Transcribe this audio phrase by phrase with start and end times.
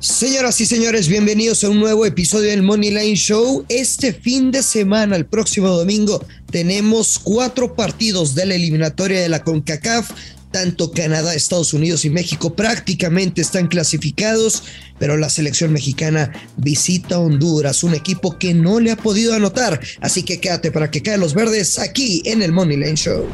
[0.00, 3.64] Señoras y señores, bienvenidos a un nuevo episodio del Money Line Show.
[3.68, 9.42] Este fin de semana, el próximo domingo, tenemos cuatro partidos de la eliminatoria de la
[9.42, 10.12] CONCACAF.
[10.52, 14.62] Tanto Canadá, Estados Unidos y México prácticamente están clasificados,
[15.00, 19.80] pero la selección mexicana visita Honduras, un equipo que no le ha podido anotar.
[20.00, 23.26] Así que quédate para que caen los verdes aquí en el Money Line Show.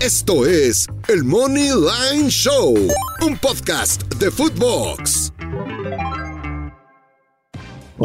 [0.00, 2.74] Esto es el Money Line Show,
[3.22, 5.23] un podcast de Footbox.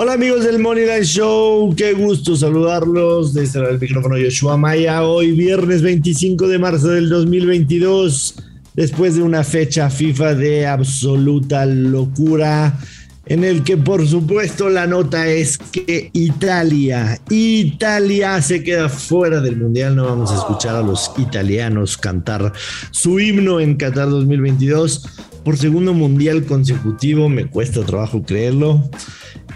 [0.02, 3.34] Hola amigos del Money Line Show, qué gusto saludarlos.
[3.34, 5.04] Desde el micrófono Yoshua Maya.
[5.04, 8.36] Hoy viernes 25 de marzo del 2022,
[8.76, 12.80] después de una fecha FIFA de absoluta locura,
[13.30, 19.58] en el que por supuesto la nota es que Italia, Italia se queda fuera del
[19.58, 22.52] Mundial, no vamos a escuchar a los italianos cantar
[22.92, 25.08] su himno en Qatar 2022
[25.46, 28.90] por segundo Mundial consecutivo, me cuesta trabajo creerlo.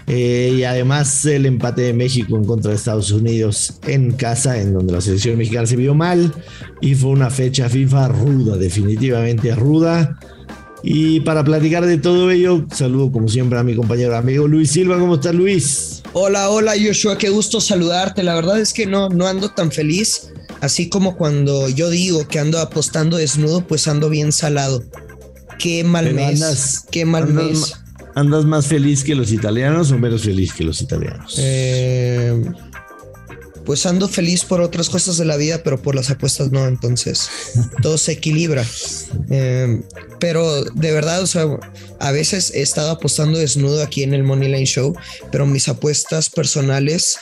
[0.06, 4.74] Eh, y además el empate de México en contra de Estados Unidos en casa, en
[4.74, 6.32] donde la selección mexicana se vio mal
[6.82, 10.18] y fue una fecha FIFA ruda, definitivamente ruda.
[10.86, 14.98] Y para platicar de todo ello, saludo como siempre a mi compañero amigo Luis Silva.
[14.98, 16.02] ¿Cómo estás, Luis?
[16.12, 18.22] Hola, hola, Joshua, qué gusto saludarte.
[18.22, 20.28] La verdad es que no, no ando tan feliz.
[20.60, 24.84] Así como cuando yo digo que ando apostando desnudo, pues ando bien salado.
[25.58, 26.84] Qué mal mes.
[26.90, 27.72] qué mal mes.
[28.14, 31.34] ¿Andas más feliz que los italianos o menos feliz que los italianos?
[31.38, 32.42] Eh,
[33.64, 37.28] pues ando feliz por otras cosas de la vida, pero por las apuestas no, entonces
[37.82, 38.64] todo se equilibra.
[39.30, 39.82] Eh,
[40.18, 41.46] pero de verdad, o sea,
[42.00, 44.94] a veces he estado apostando desnudo aquí en el Money Line Show,
[45.30, 47.18] pero mis apuestas personales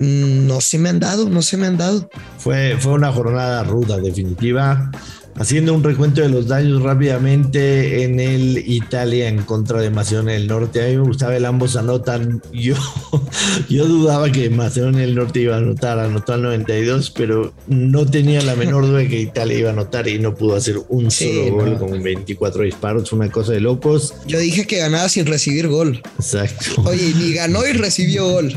[0.00, 2.08] mm, no se me han dado, no se me han dado.
[2.38, 4.90] Fue, fue una jornada ruda, definitiva.
[5.38, 10.46] Haciendo un recuento de los daños rápidamente en el Italia en contra de Macedonia del
[10.46, 10.82] Norte.
[10.82, 12.42] A mí me gustaba el ambos anotan.
[12.52, 12.74] Yo,
[13.68, 18.40] yo dudaba que Macedonia del Norte iba a anotar, anotó al 92, pero no tenía
[18.42, 21.52] la menor duda de que Italia iba a anotar y no pudo hacer un solo
[21.52, 23.12] gol con 24 disparos.
[23.12, 24.14] Una cosa de locos.
[24.26, 26.02] Yo dije que ganaba sin recibir gol.
[26.18, 26.82] Exacto.
[26.84, 28.54] Oye, ni ganó y recibió gol.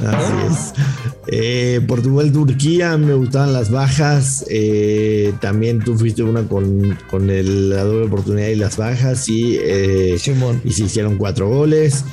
[1.31, 4.45] Eh, Portugal-Turquía, me gustaban las bajas.
[4.49, 6.68] Eh, también tú fuiste una con
[7.09, 10.15] con, el, la doble oportunidad y las bajas y, eh,
[10.63, 12.03] y se hicieron cuatro goles.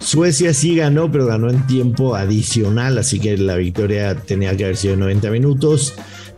[0.00, 4.76] Suecia sí ganó, pero ganó en tiempo adicional, así que la victoria tenía que haber
[4.76, 5.94] sido 90 minutos.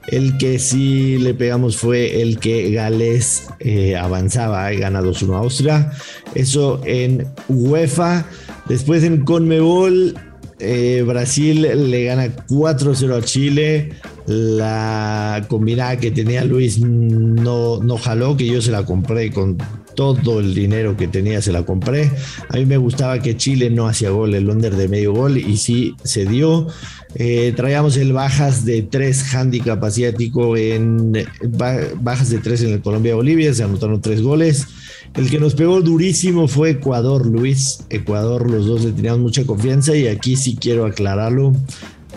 [0.06, 5.38] El que sí le pegamos fue el que Gales eh, avanzaba, y gana 2-1 a
[5.38, 5.92] Austria.
[6.34, 8.26] Eso en UEFA.
[8.66, 10.14] Después en Conmebol,
[10.59, 13.92] eh, Brasil le gana 4-0 a Chile
[14.30, 19.58] la combinada que tenía Luis no, no jaló, que yo se la compré con
[19.96, 22.10] todo el dinero que tenía, se la compré.
[22.48, 25.56] A mí me gustaba que Chile no hacía gol, el under de medio gol, y
[25.56, 26.68] sí se dio.
[27.16, 31.12] Eh, traíamos el bajas de tres handicap asiático en
[32.00, 34.64] bajas de tres en el Colombia-Bolivia, se anotaron tres goles.
[35.16, 37.80] El que nos pegó durísimo fue Ecuador, Luis.
[37.91, 41.52] Ecuador, los dos le teníamos mucha confianza y aquí sí quiero aclararlo.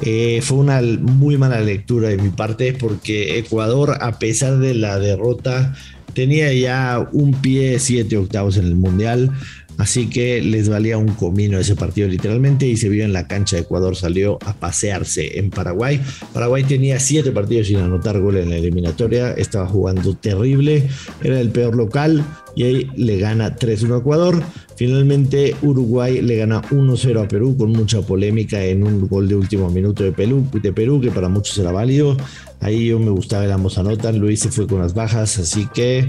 [0.05, 4.99] Eh, fue una muy mala lectura de mi parte porque Ecuador, a pesar de la
[4.99, 5.73] derrota,
[6.13, 9.31] tenía ya un pie siete octavos en el Mundial.
[9.77, 13.55] Así que les valía un comino ese partido literalmente y se vio en la cancha
[13.55, 15.99] de Ecuador, salió a pasearse en Paraguay.
[16.33, 20.87] Paraguay tenía siete partidos sin anotar gol en la eliminatoria, estaba jugando terrible,
[21.23, 22.23] era el peor local
[22.55, 24.43] y ahí le gana 3-1 a Ecuador.
[24.75, 29.69] Finalmente Uruguay le gana 1-0 a Perú con mucha polémica en un gol de último
[29.69, 32.17] minuto de Perú, de Perú que para muchos era válido.
[32.59, 36.07] Ahí yo me gustaba el ambos anotan, Luis se fue con las bajas, así que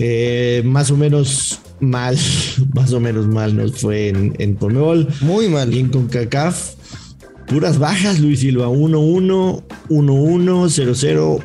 [0.00, 2.18] eh, más o menos mal,
[2.74, 5.06] más o menos mal nos fue en, en Conmebol.
[5.20, 5.72] Muy mal.
[5.72, 6.74] Y en CONCACAF,
[7.46, 11.44] puras bajas, Luis Silva, 1-1, 1-1,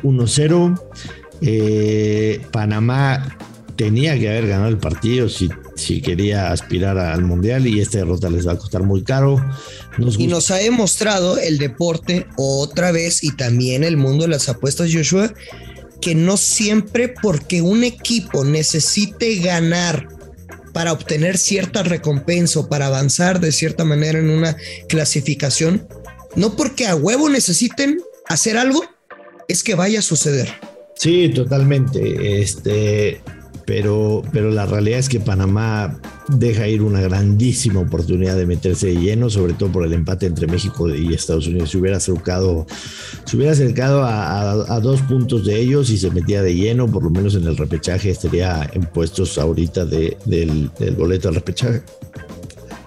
[1.40, 2.50] 1-0.
[2.50, 3.36] Panamá
[3.76, 8.30] tenía que haber ganado el partido si, si quería aspirar al Mundial y esta derrota
[8.30, 9.44] les va a costar muy caro.
[10.18, 14.90] y nos ha demostrado el deporte otra vez y también el mundo de las apuestas,
[14.92, 15.32] Joshua,
[16.00, 20.08] que no siempre porque un equipo necesite ganar
[20.72, 24.56] para obtener cierta recompensa o para avanzar de cierta manera en una
[24.88, 25.88] clasificación,
[26.34, 27.98] no porque a huevo necesiten
[28.28, 28.84] hacer algo,
[29.48, 30.52] es que vaya a suceder.
[30.96, 32.42] Sí, totalmente.
[32.42, 33.20] Este,
[33.66, 35.98] pero, pero la realidad es que Panamá
[36.28, 40.46] deja ir una grandísima oportunidad de meterse de lleno, sobre todo por el empate entre
[40.46, 41.70] México y Estados Unidos.
[41.70, 42.66] Se hubiera acercado,
[43.24, 47.10] se hubiera acercado a, dos puntos de ellos y se metía de lleno, por lo
[47.10, 51.82] menos en el repechaje estaría en puestos ahorita del, del boleto al repechaje.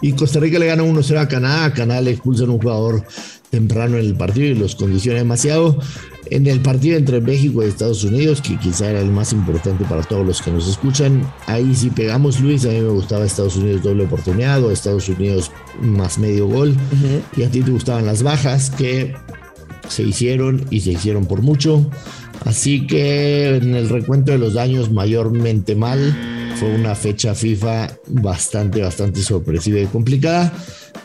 [0.02, 1.66] Y Costa Rica le gana 1-0 a Canadá.
[1.66, 3.04] A Canadá le expulsan un jugador
[3.50, 5.78] temprano en el partido y los condiciona demasiado.
[6.31, 10.04] En el partido entre México y Estados Unidos, que quizá era el más importante para
[10.04, 12.66] todos los que nos escuchan, ahí sí pegamos, Luis.
[12.66, 16.76] A mí me gustaba Estados Unidos doble oportunidad o Estados Unidos más medio gol.
[17.36, 19.16] Y a ti te gustaban las bajas que
[19.88, 21.90] se hicieron y se hicieron por mucho.
[22.46, 26.16] Así que en el recuento de los daños, mayormente mal.
[26.56, 30.54] Fue una fecha FIFA bastante, bastante sorpresiva y complicada.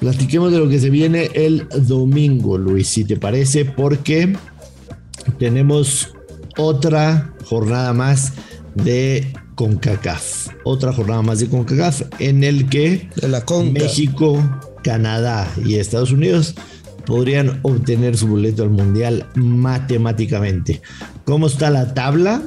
[0.01, 4.35] Platiquemos de lo que se viene el domingo, Luis, si te parece, porque
[5.39, 6.15] tenemos
[6.57, 8.33] otra jornada más
[8.75, 10.49] de CONCACAF.
[10.65, 13.09] Otra jornada más de CONCACAF en el que
[13.73, 14.43] México,
[14.83, 16.55] Canadá y Estados Unidos
[17.07, 20.81] podrían obtener su boleto al Mundial matemáticamente.
[21.25, 22.43] ¿Cómo está la tabla?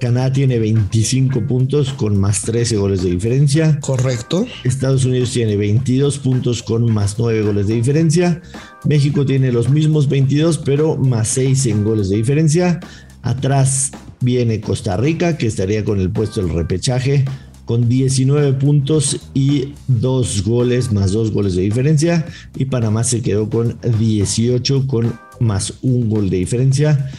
[0.00, 3.78] Canadá tiene 25 puntos con más 13 goles de diferencia.
[3.80, 4.46] Correcto.
[4.64, 8.42] Estados Unidos tiene 22 puntos con más 9 goles de diferencia.
[8.84, 12.80] México tiene los mismos 22 pero más 6 en goles de diferencia.
[13.22, 17.24] Atrás viene Costa Rica que estaría con el puesto del repechaje
[17.66, 22.24] con 19 puntos y 2 goles más 2 goles de diferencia.
[22.56, 27.10] Y Panamá se quedó con 18 con más 1 gol de diferencia.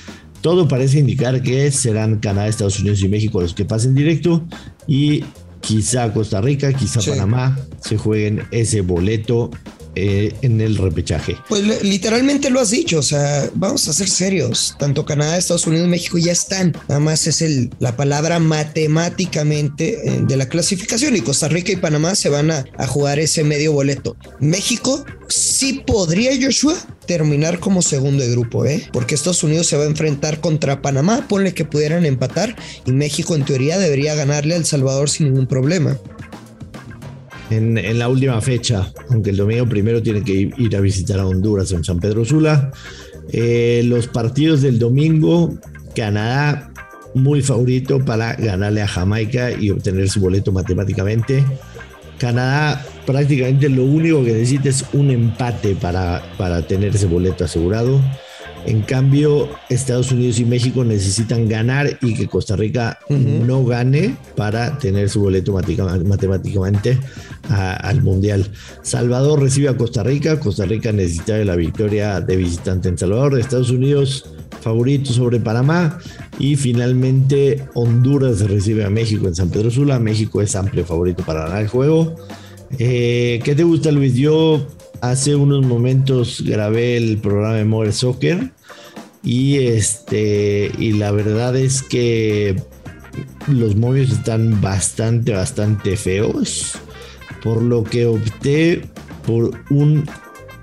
[0.48, 4.48] Todo parece indicar que serán Canadá, Estados Unidos y México los que pasen directo
[4.88, 5.26] y
[5.60, 9.52] quizá Costa Rica, quizá Panamá se jueguen ese boleto
[9.98, 11.36] eh, en el repechaje.
[11.50, 14.76] Pues literalmente lo has dicho, o sea, vamos a ser serios.
[14.78, 16.78] Tanto Canadá, Estados Unidos, México ya están.
[16.88, 21.78] Nada más es el, la palabra matemáticamente eh, de la clasificación y Costa Rica y
[21.78, 24.16] Panamá se van a, a jugar ese medio boleto.
[24.40, 26.76] México sí podría, Joshua,
[27.08, 28.88] terminar como segundo de grupo, ¿eh?
[28.94, 32.56] Porque Estados Unidos se va a enfrentar contra Panamá, ponle que pudieran empatar
[32.86, 35.98] y México en teoría debería ganarle a El Salvador sin ningún problema
[37.50, 41.72] en, la última fecha, aunque el domingo primero tiene que ir, a visitar a Honduras
[41.72, 42.72] en San Pedro Sula.
[43.32, 45.54] Eh, los partidos del domingo,
[45.96, 46.72] Canadá
[47.14, 51.44] muy favorito para ganarle a Jamaica y obtener su boleto matemáticamente.
[52.20, 58.02] Canadá prácticamente lo único que necesita es un empate para, para tener ese boleto asegurado.
[58.68, 64.78] En cambio, Estados Unidos y México necesitan ganar y que Costa Rica no gane para
[64.78, 67.00] tener su boleto matemáticamente
[67.48, 68.52] al Mundial.
[68.82, 70.38] Salvador recibe a Costa Rica.
[70.38, 73.40] Costa Rica necesita la victoria de visitante en Salvador.
[73.40, 74.26] Estados Unidos
[74.60, 75.98] favorito sobre Panamá.
[76.38, 79.98] Y finalmente Honduras recibe a México en San Pedro Sula.
[79.98, 82.18] México es amplio favorito para ganar el juego.
[82.78, 84.16] Eh, ¿Qué te gusta, Luis?
[84.16, 84.68] Yo
[85.00, 88.57] hace unos momentos grabé el programa de More Soccer
[89.28, 92.56] y este, y la verdad es que
[93.48, 96.80] los movios están bastante, bastante feos.
[97.44, 98.86] Por lo que opté
[99.26, 100.10] por un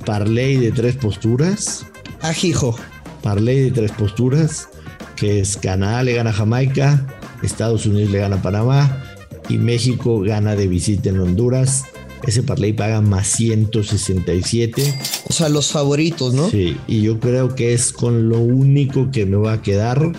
[0.06, 1.84] parlay de tres posturas.
[2.22, 2.74] Ajijo.
[3.22, 4.70] Parlay de tres posturas.
[5.14, 7.06] Que es Canadá le gana a Jamaica,
[7.42, 9.04] Estados Unidos le gana a Panamá
[9.50, 11.84] y México gana de visita en Honduras
[12.26, 14.82] ese parlay paga más 167.
[15.28, 16.50] O sea, los favoritos, ¿no?
[16.50, 20.12] Sí, y yo creo que es con lo único que me va a quedar.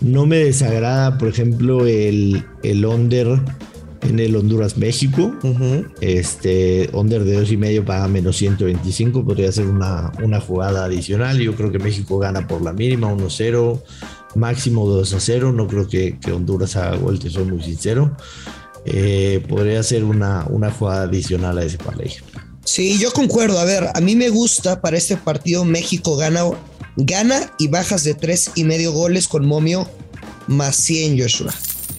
[0.00, 3.40] No me desagrada, por ejemplo, el, el under
[4.02, 5.34] en el Honduras México.
[6.00, 9.24] Este under de dos y medio paga menos 125.
[9.24, 11.38] Podría ser una, una jugada adicional.
[11.38, 13.82] Yo creo que México gana por la mínima, 1-0,
[14.34, 15.52] máximo 2 0.
[15.52, 18.16] No creo que, que Honduras haga gol, te soy muy sincero.
[18.88, 22.12] Eh, podría ser una, una jugada adicional a ese parlay.
[22.64, 23.58] Sí, yo concuerdo.
[23.58, 26.42] A ver, a mí me gusta para este partido México gana,
[26.96, 29.88] gana y bajas de tres y medio goles con Momio
[30.46, 31.54] más 100 Joshua.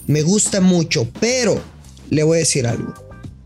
[0.08, 1.62] Me gusta mucho, pero
[2.10, 2.94] le voy a decir algo.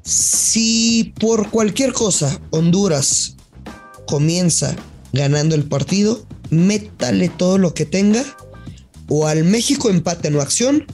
[0.03, 3.35] Si por cualquier cosa Honduras
[4.05, 4.75] comienza
[5.13, 8.23] ganando el partido, métale todo lo que tenga
[9.07, 10.85] o al México empate no acción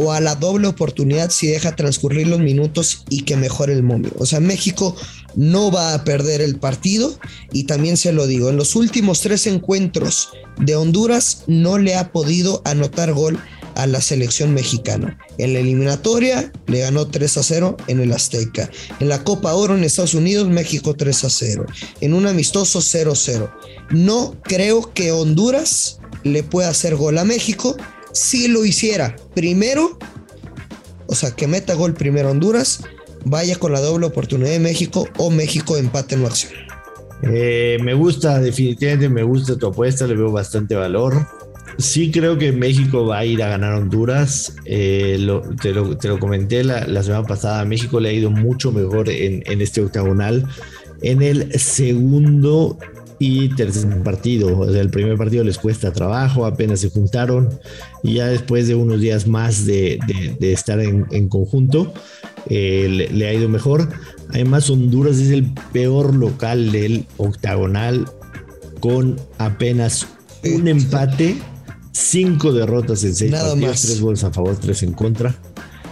[0.00, 4.12] o a la doble oportunidad si deja transcurrir los minutos y que mejore el momio.
[4.18, 4.94] O sea, México
[5.34, 7.18] no va a perder el partido
[7.52, 10.28] y también se lo digo, en los últimos tres encuentros
[10.60, 13.40] de Honduras no le ha podido anotar gol
[13.74, 15.18] a la selección mexicana.
[15.36, 18.70] En la eliminatoria le ganó 3 a 0 en el Azteca.
[19.00, 21.66] En la Copa Oro en Estados Unidos, México 3 a 0.
[22.00, 23.50] En un amistoso 0 a 0.
[23.90, 27.76] No creo que Honduras le pueda hacer gol a México
[28.12, 29.98] si lo hiciera primero,
[31.06, 32.82] o sea, que meta gol primero Honduras,
[33.24, 36.52] vaya con la doble oportunidad de México o México empate en la acción.
[37.22, 41.26] Eh, me gusta, definitivamente me gusta tu apuesta, le veo bastante valor.
[41.78, 44.56] Sí creo que México va a ir a ganar Honduras.
[44.64, 45.18] Eh,
[45.60, 49.80] te, lo, comenté la, semana pasada, México le ha ido mucho mejor en, en este
[49.80, 50.44] octagonal.
[51.02, 52.78] En el segundo
[53.18, 54.58] y tercer partido.
[54.58, 57.48] O sea, el primer partido les cuesta trabajo, apenas se juntaron
[58.02, 59.98] y ya después de unos días más de,
[60.40, 61.92] estar en, conjunto,
[62.48, 63.88] eh, le, ha ido mejor.
[64.30, 68.06] Además, Honduras es el peor local del octagonal
[68.80, 70.06] con apenas
[70.44, 71.36] un empate,
[71.92, 75.34] cinco derrotas en seis partidos, tres goles a favor, tres en contra.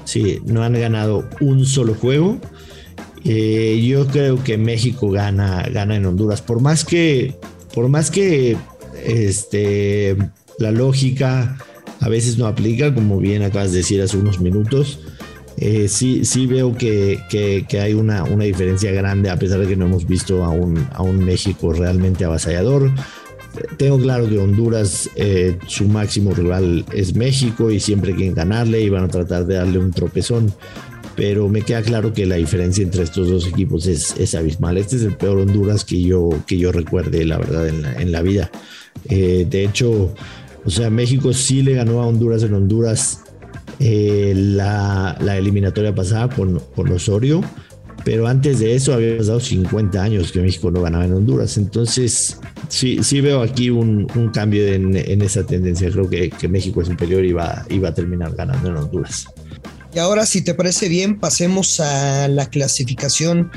[0.04, 2.38] Sí, no han ganado un solo juego.
[3.28, 6.42] Eh, yo creo que México gana, gana en Honduras.
[6.42, 7.35] Por más que,
[7.75, 8.56] por más que
[9.04, 10.16] este,
[10.59, 11.59] la lógica
[12.00, 15.00] a veces no aplica, como bien acabas de decir hace unos minutos.
[15.56, 17.18] Eh, sí, sí veo que,
[17.80, 21.02] hay una, una, diferencia grande, a pesar de que no hemos visto a un, a
[21.02, 22.92] un México realmente avasallador.
[23.78, 28.90] Tengo claro que Honduras, eh, su máximo rival es México y siempre quieren ganarle y
[28.90, 30.52] van a tratar de darle un tropezón
[31.17, 34.77] pero me queda claro que la diferencia entre estos dos equipos es, abismal.
[34.77, 38.51] Este es el peor Honduras que yo, que yo recuerde, la verdad, en la, vida.
[39.09, 40.15] Eh, de hecho,
[40.65, 43.21] o sea, México sí le ganó a Honduras en Honduras
[43.81, 47.41] eh, la, eliminatoria pasada con, con Osorio,
[48.05, 51.57] pero antes de eso había pasado 50 años que México no ganaba en Honduras.
[51.57, 55.91] Entonces, sí, sí veo aquí un, cambio en, esa tendencia.
[55.91, 59.27] Creo que, México es superior y va, y va a terminar ganando en Honduras.
[59.97, 63.50] Y ahora, si te parece bien, pasemos a la clasificación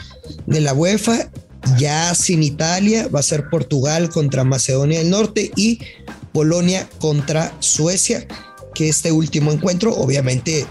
[0.47, 1.29] de la UEFA.
[1.77, 5.79] Ya sin Italia, va a ser Portugal contra Macedonia del Norte y
[6.31, 8.25] Polonia contra Suecia,
[8.73, 10.65] que este último encuentro, obviamente,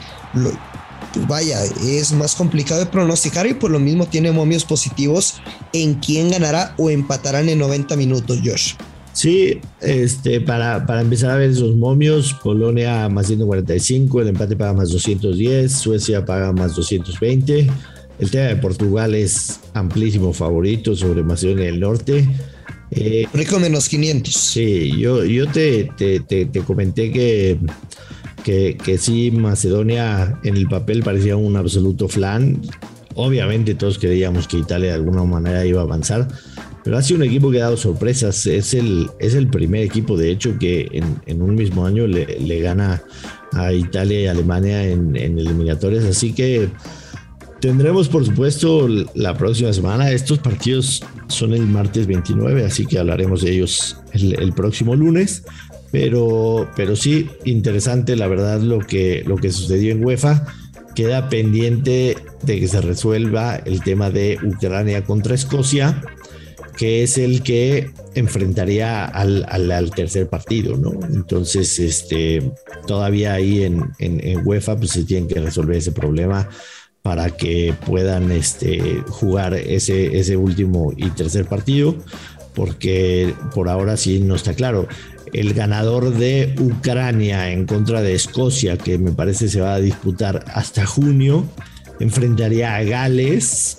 [1.12, 5.34] pues vaya, es más complicado de pronosticar y por lo mismo tiene momios positivos
[5.75, 8.72] en quién ganará o empatarán en 90 minutos, Josh.
[9.18, 14.75] Sí, este, para, para empezar a ver esos momios, Polonia más 145, el empate paga
[14.75, 17.68] más 210, Suecia paga más 220.
[18.20, 22.28] El tema de Portugal es amplísimo favorito sobre Macedonia del Norte.
[22.92, 24.32] Eh, Rico menos 500.
[24.32, 27.58] Sí, yo, yo te, te, te, comenté que,
[28.44, 32.62] que, que, sí, Macedonia en el papel parecía un absoluto flan.
[33.16, 36.28] Obviamente todos creíamos que Italia de alguna manera iba a avanzar
[36.88, 38.47] pero ha sido un equipo que ha dado sorpresas.
[38.47, 40.88] Es el, es el primer equipo, de hecho, que
[41.26, 43.02] en, un mismo año le, gana
[43.52, 46.04] a Italia y Alemania en, eliminatorias.
[46.04, 46.71] Así que
[47.61, 50.11] tendremos, por supuesto, la próxima semana.
[50.11, 55.45] Estos partidos son el martes 29, así que hablaremos de ellos el, próximo lunes.
[55.92, 60.47] Pero, pero sí, interesante, la verdad, lo que, lo que sucedió en UEFA.
[60.95, 66.02] Queda pendiente de que se resuelva el tema de Ucrania contra Escocia
[66.78, 70.92] que es el que enfrentaría al, tercer partido, ¿no?
[71.12, 72.52] Entonces, este,
[72.87, 76.49] todavía ahí en, en, UEFA pues se tiene que resolver ese problema
[77.02, 81.97] para que puedan este, jugar ese, ese último y tercer partido,
[82.54, 84.87] porque por ahora sí no está claro.
[85.32, 90.44] El ganador de Ucrania en contra de Escocia, que me parece se va a disputar
[90.54, 91.44] hasta junio,
[91.99, 93.78] enfrentaría a Gales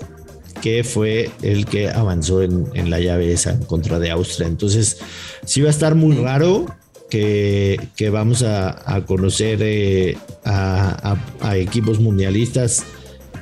[0.61, 4.47] que fue el que avanzó en, la llave esa en contra de Austria.
[4.47, 4.97] Entonces,
[5.45, 6.65] sí va a estar muy raro
[7.09, 7.79] que,
[8.11, 11.17] vamos a, conocer eh, a,
[11.55, 12.83] equipos mundialistas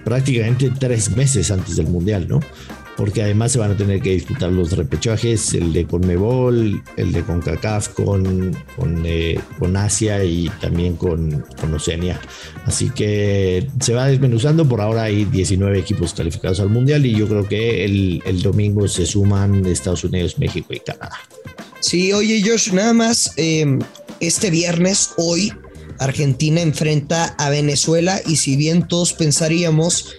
[0.04, 2.40] prácticamente tres meses antes del mundial, ¿no?
[2.98, 7.22] Porque además se van a tener que disputar los repechajes, el de Conmebol, el de
[7.22, 12.20] CONCACAF con, con, eh, con Asia y también con, con, Oceanía.
[12.66, 17.28] Así que se va desmenuzando, por ahora hay 19 equipos calificados al Mundial y yo
[17.28, 21.20] creo que el, el domingo se suman Estados Unidos, México y Canadá.
[21.80, 23.80] Sí, oye Josh, nada más, em,
[24.20, 25.54] este viernes, hoy,
[26.00, 30.16] Argentina enfrenta a Venezuela y si bien todos pensaríamos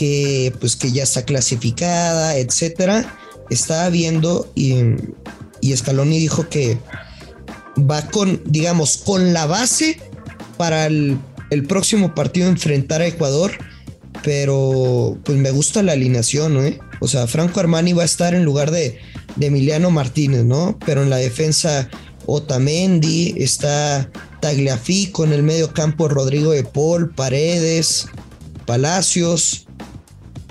[0.00, 3.18] que pues que ya está clasificada, etcétera.
[3.50, 4.78] Estaba viendo y,
[5.60, 6.78] y Scaloni dijo que
[7.78, 10.00] va con, digamos, con la base
[10.56, 11.18] para el,
[11.68, 13.52] próximo partido enfrentar a Ecuador,
[14.22, 16.80] pero pues me gusta la alineación, ¿eh?
[17.00, 18.98] O sea, Franco Armani va a estar en lugar de,
[19.36, 20.78] de Emiliano Martínez, ¿no?
[20.86, 21.90] Pero en la defensa
[22.24, 28.06] Otamendi, está Tagliafico en el medio campo Rodrigo de Paul, Paredes,
[28.64, 29.66] Palacios,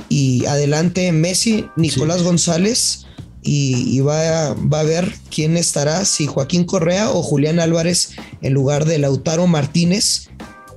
[0.10, 3.06] y adelante Messi, Nicolás González
[3.42, 8.12] y, va, a, va, a, ver quién estará, si Joaquín Correa o Julián Álvarez
[8.42, 10.30] en lugar de Lautaro Martínez.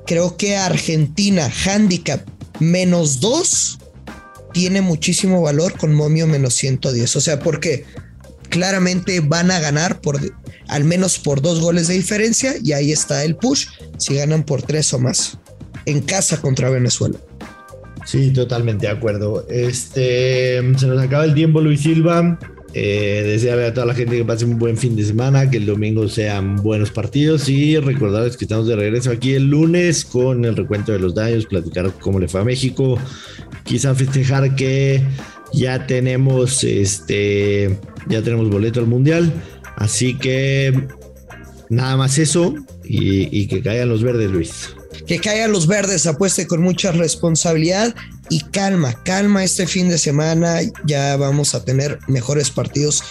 [0.07, 2.27] Creo que Argentina, handicap
[2.61, 3.79] menos 2
[4.53, 7.17] tiene muchísimo valor con momio menos 110.
[7.17, 7.85] O sea, porque
[8.49, 10.21] claramente van a ganar por
[10.69, 13.67] al menos por dos goles de diferencia y ahí está el push
[13.99, 15.39] si ganan por tres o más
[15.87, 17.19] en casa contra Venezuela.
[18.05, 19.47] Sí, totalmente de acuerdo.
[19.49, 22.39] Este se nos acaba el tiempo, Luis Silva.
[22.75, 25.67] Eh, desearle a toda la gente que pase un buen fin de semana, que el
[25.67, 30.57] domingo sean buenos partidos y recordarles que estamos de regreso aquí el lunes con el
[30.57, 32.99] recuento de los daños, platicar cómo le fue a México,
[33.65, 35.03] quizá festejar que
[35.53, 37.79] ya tenemos este
[38.09, 39.31] ya tenemos boleto al mundial,
[39.77, 40.89] así que
[41.69, 42.55] nada más eso
[42.85, 44.75] y, y que caigan los verdes, Luis.
[45.07, 47.95] Que caigan los verdes, apueste con mucha responsabilidad
[48.31, 50.61] y calma, calma este fin de semana.
[50.85, 53.03] Ya vamos a tener mejores partidos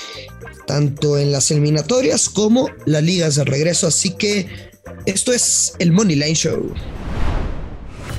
[0.68, 3.88] tanto en las eliminatorias como las ligas de regreso.
[3.88, 4.72] Así que
[5.06, 6.74] esto es el Money Line Show.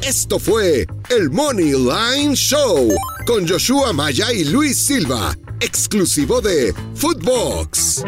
[0.02, 2.88] Esto fue el Money Line Show
[3.24, 8.02] con Joshua Maya y Luis Silva, exclusivo de Footbox.